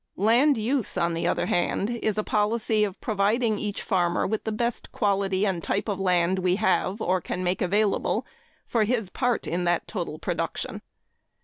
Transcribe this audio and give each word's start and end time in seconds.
Land 0.17 0.57
use, 0.57 0.97
on 0.97 1.13
the 1.13 1.27
other 1.27 1.45
hand, 1.45 1.91
is 2.01 2.17
a 2.17 2.23
policy 2.23 2.83
of 2.83 2.99
providing 3.01 3.59
each 3.59 3.83
farmer 3.83 4.25
with 4.25 4.45
the 4.45 4.51
best 4.51 4.91
quality 4.91 5.45
and 5.45 5.61
type 5.63 5.87
of 5.87 5.99
land 5.99 6.39
we 6.39 6.55
have, 6.55 6.99
or 6.99 7.21
can 7.21 7.43
make 7.43 7.61
available, 7.61 8.25
for 8.65 8.83
his 8.83 9.09
part 9.11 9.45
in 9.45 9.63
that 9.65 9.87
total 9.87 10.17
production. 10.17 10.81